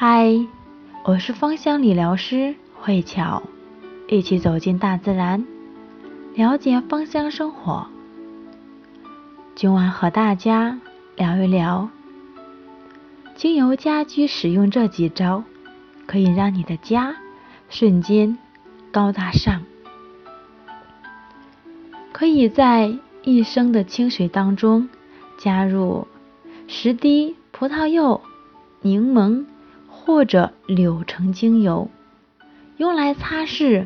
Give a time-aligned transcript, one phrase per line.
[0.00, 0.46] 嗨，
[1.02, 3.42] 我是芳香理疗师慧巧，
[4.06, 5.44] 一起走进大自然，
[6.36, 7.88] 了解芳香生活。
[9.56, 10.78] 今晚和大家
[11.16, 11.88] 聊一聊
[13.34, 15.42] 精油家居使用这几招，
[16.06, 17.16] 可以让你的家
[17.68, 18.38] 瞬间
[18.92, 19.64] 高大上。
[22.12, 24.88] 可以在一升的清水当中
[25.40, 26.06] 加入
[26.68, 28.20] 十滴葡萄柚、
[28.80, 29.44] 柠檬。
[30.08, 31.90] 或者柳橙精油，
[32.78, 33.84] 用来擦拭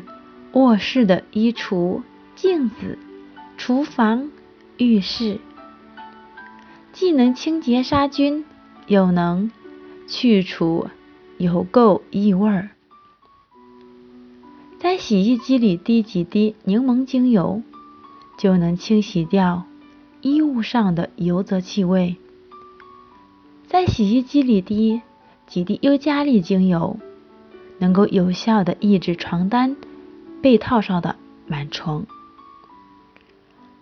[0.53, 2.01] 卧室的衣橱、
[2.33, 2.97] 镜子、
[3.57, 4.31] 厨房、
[4.77, 5.41] 浴室，
[6.93, 8.45] 既能清洁杀菌，
[8.87, 9.51] 又能
[10.07, 10.87] 去除
[11.39, 12.69] 油垢异味。
[14.79, 17.61] 在洗衣机里滴几滴柠檬精油，
[18.37, 19.65] 就能清洗掉
[20.21, 22.15] 衣物上的油渍气味。
[23.67, 25.01] 在洗衣机里滴。
[25.53, 26.97] 几滴尤加利精油
[27.77, 29.75] 能够有效的抑制床单、
[30.41, 31.15] 被套上的
[31.47, 32.07] 螨虫。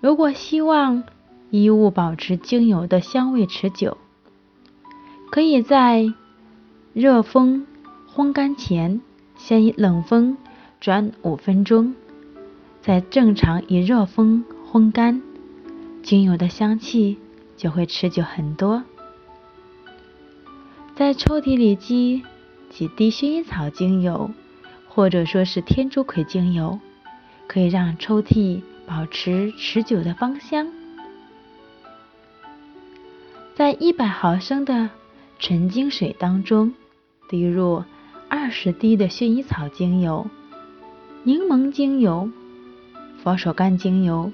[0.01, 1.03] 如果希望
[1.49, 3.97] 衣物保持精油的香味持久，
[5.31, 6.13] 可以在
[6.91, 7.65] 热风
[8.13, 8.99] 烘干前
[9.37, 10.35] 先以冷风
[10.81, 11.95] 转五分钟，
[12.81, 15.21] 再正常以热风烘干，
[16.03, 17.17] 精油的香气
[17.55, 18.83] 就会持久很多。
[20.95, 22.23] 在抽屉里积
[22.69, 24.29] 几滴薰衣草精油，
[24.87, 26.79] 或者说是天竺葵精油，
[27.47, 30.67] 可以让抽屉保持持久的芳香。
[33.55, 34.89] 在一百毫升的
[35.39, 36.73] 纯净水当中，
[37.29, 37.83] 滴入
[38.29, 40.27] 二十滴的薰衣草精油、
[41.23, 42.29] 柠檬精油、
[43.23, 44.31] 佛手柑精油，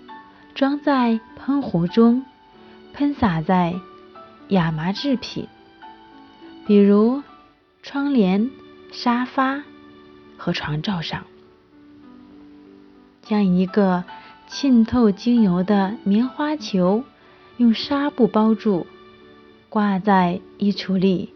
[0.53, 2.25] 装在喷壶中，
[2.93, 3.75] 喷洒在
[4.49, 5.47] 亚麻制品。
[6.67, 7.23] 比如
[7.81, 8.51] 窗帘、
[8.91, 9.63] 沙发
[10.35, 11.23] 和床罩上，
[13.21, 14.03] 将一个
[14.47, 17.05] 浸透精油的棉花球
[17.55, 18.85] 用纱布包住，
[19.69, 21.33] 挂在衣橱里，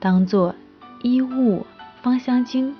[0.00, 0.56] 当做
[1.00, 1.64] 衣物
[2.02, 2.74] 芳香精。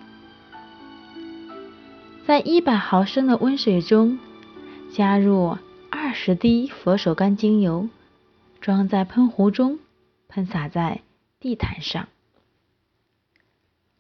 [2.26, 4.18] 在一百毫升的温水中
[4.92, 5.56] 加入
[5.88, 7.88] 二十滴佛手柑精油，
[8.60, 9.78] 装在喷壶中，
[10.26, 11.02] 喷洒在。
[11.38, 12.08] 地毯上，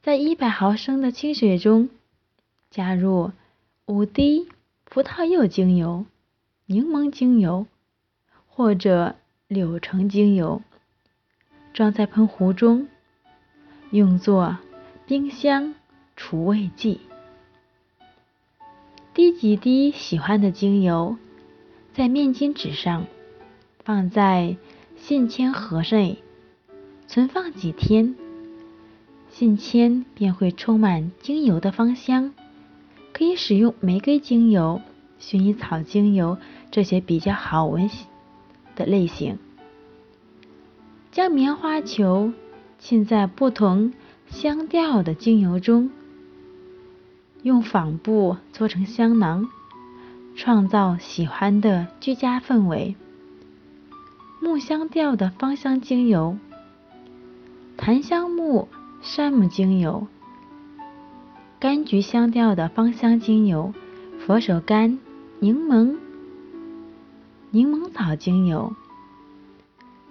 [0.02, 1.90] 在一百毫升的清水中
[2.70, 3.32] 加入
[3.84, 4.48] 五滴
[4.84, 6.06] 葡萄柚精油、
[6.64, 7.66] 柠檬精油
[8.46, 9.16] 或者
[9.48, 10.62] 柳橙精油，
[11.74, 12.88] 装在喷壶中，
[13.90, 14.56] 用作
[15.06, 15.74] 冰箱
[16.16, 17.00] 除味剂。
[19.12, 21.16] 滴几滴喜欢的精油，
[21.92, 23.06] 在面巾纸上，
[23.84, 24.56] 放在
[24.96, 26.22] 信签盒内。
[27.06, 28.14] 存放几天，
[29.30, 32.32] 信签便会充满精油的芳香。
[33.12, 34.82] 可以使用玫瑰精油、
[35.18, 36.36] 薰衣草精油
[36.70, 37.88] 这些比较好闻
[38.74, 39.38] 的类型。
[41.10, 42.32] 将棉花球
[42.78, 43.94] 浸在不同
[44.26, 45.90] 香调的精油中，
[47.42, 49.48] 用纺布做成香囊，
[50.36, 52.96] 创造喜欢的居家氛围。
[54.42, 56.36] 木香调的芳香精油。
[57.86, 58.66] 檀香木、
[59.00, 60.08] 山木精油、
[61.60, 63.72] 柑橘香调的芳香精油、
[64.18, 64.98] 佛手柑、
[65.38, 65.94] 柠檬、
[67.52, 68.74] 柠檬草精油、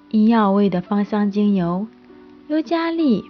[0.09, 1.85] 医药味的芳香精油、
[2.47, 3.25] 尤加利、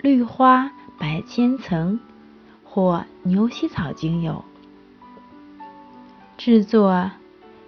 [0.00, 1.98] 绿花、百千层
[2.62, 4.44] 或牛膝草精油，
[6.38, 7.10] 制作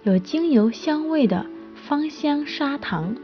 [0.03, 1.45] 有精油香味的
[1.75, 3.17] 芳香砂糖。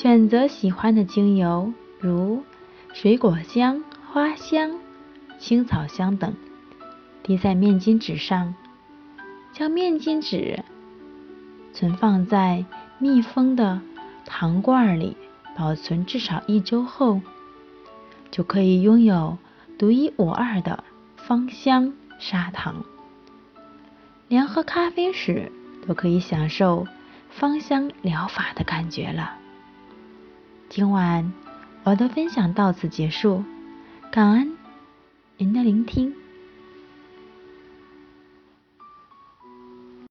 [0.00, 2.44] 选择喜欢的精油，如
[2.92, 4.78] 水果香、花香、
[5.40, 6.36] 青草香等，
[7.24, 8.54] 滴在面巾纸上，
[9.52, 10.62] 将面巾纸
[11.72, 12.64] 存放在
[13.00, 13.80] 密封的
[14.24, 15.16] 糖罐里，
[15.56, 17.20] 保存至少一周后，
[18.30, 19.36] 就可以拥有
[19.80, 20.84] 独一无二的
[21.16, 22.84] 芳香砂糖。
[24.28, 25.50] 连喝咖啡时
[25.88, 26.86] 都可以享受
[27.30, 29.34] 芳香疗法的感觉了。
[30.68, 31.32] 今晚
[31.82, 33.42] 我的分享到此结束，
[34.12, 34.52] 感恩
[35.38, 36.14] 您的聆听。